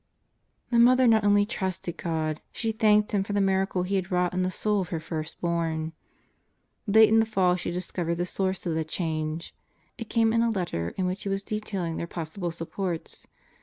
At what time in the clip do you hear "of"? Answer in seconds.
4.81-4.89, 8.65-8.73